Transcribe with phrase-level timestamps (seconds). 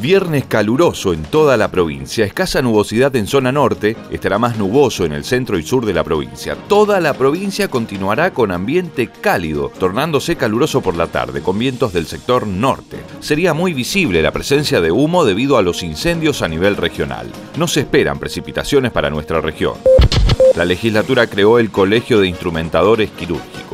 [0.00, 5.12] Viernes caluroso en toda la provincia, escasa nubosidad en zona norte, estará más nuboso en
[5.12, 6.56] el centro y sur de la provincia.
[6.68, 12.06] Toda la provincia continuará con ambiente cálido, tornándose caluroso por la tarde, con vientos del
[12.06, 12.96] sector norte.
[13.20, 17.30] Sería muy visible la presencia de humo debido a los incendios a nivel regional.
[17.58, 19.74] No se esperan precipitaciones para nuestra región.
[20.56, 23.69] La legislatura creó el Colegio de Instrumentadores Quirúrgicos.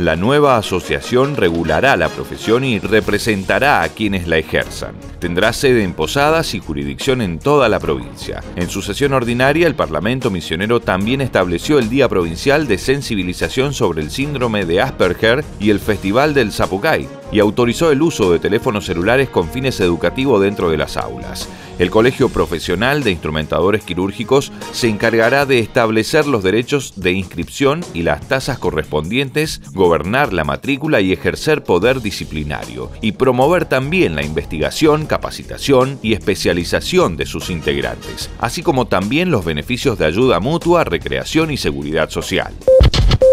[0.00, 4.94] La nueva asociación regulará la profesión y representará a quienes la ejerzan.
[5.18, 8.42] Tendrá sede en Posadas y jurisdicción en toda la provincia.
[8.56, 14.00] En su sesión ordinaria, el Parlamento Misionero también estableció el Día Provincial de Sensibilización sobre
[14.00, 18.86] el Síndrome de Asperger y el Festival del Zapucay, y autorizó el uso de teléfonos
[18.86, 21.48] celulares con fines educativos dentro de las aulas.
[21.78, 28.02] El Colegio Profesional de Instrumentadores Quirúrgicos se encargará de establecer los derechos de inscripción y
[28.02, 35.06] las tasas correspondientes, gobernar la matrícula y ejercer poder disciplinario, y promover también la investigación,
[35.06, 41.50] capacitación y especialización de sus integrantes, así como también los beneficios de ayuda mutua, recreación
[41.50, 42.52] y seguridad social.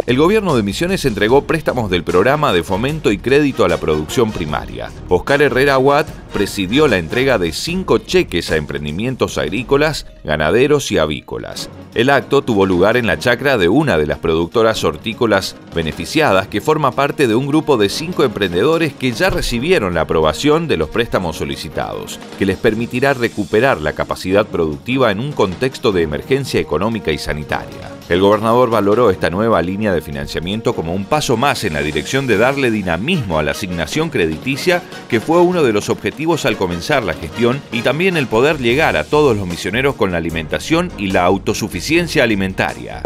[0.08, 4.32] El gobierno de Misiones entregó préstamos del programa de fomento y crédito a la producción
[4.32, 4.90] primaria.
[5.10, 11.70] Oscar Herrera Watt presidió la entrega de cinco cheques a emprendimientos agrícolas, ganaderos y avícolas.
[11.94, 16.62] El acto tuvo lugar en la chacra de una de las productoras hortícolas beneficiadas que
[16.62, 20.88] forma parte de un grupo de cinco emprendedores que ya recibieron la aprobación de los
[20.88, 27.12] préstamos solicitados, que les permitirá recuperar la capacidad productiva en un contexto de emergencia económica
[27.12, 27.97] y sanitaria.
[28.10, 32.26] El gobernador valoró esta nueva línea de financiamiento como un paso más en la dirección
[32.26, 37.04] de darle dinamismo a la asignación crediticia, que fue uno de los objetivos al comenzar
[37.04, 41.08] la gestión, y también el poder llegar a todos los misioneros con la alimentación y
[41.08, 43.04] la autosuficiencia alimentaria.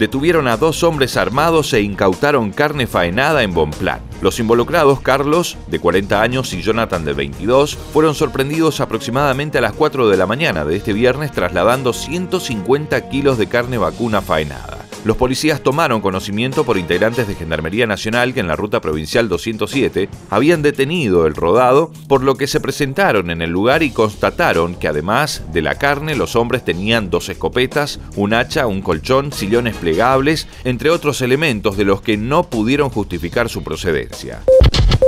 [0.00, 4.00] Detuvieron a dos hombres armados e incautaron carne faenada en Bonplan.
[4.22, 9.74] Los involucrados, Carlos, de 40 años, y Jonathan, de 22, fueron sorprendidos aproximadamente a las
[9.74, 14.79] 4 de la mañana de este viernes trasladando 150 kilos de carne vacuna faenada.
[15.04, 20.08] Los policías tomaron conocimiento por integrantes de Gendarmería Nacional que en la ruta provincial 207
[20.28, 24.88] habían detenido el rodado, por lo que se presentaron en el lugar y constataron que
[24.88, 30.48] además de la carne los hombres tenían dos escopetas, un hacha, un colchón, sillones plegables,
[30.64, 34.42] entre otros elementos de los que no pudieron justificar su procedencia.